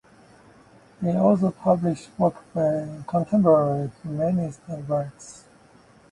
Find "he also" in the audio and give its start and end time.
0.99-1.51